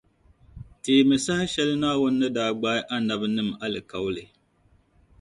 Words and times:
Teemi 0.83 1.17
saha 1.25 1.45
shεli 1.53 1.75
Naawuni 1.83 2.17
ni 2.19 2.27
daa 2.35 2.51
gbaai 2.59 2.87
Annabinim’ 2.95 3.49
alikauli. 3.65 4.23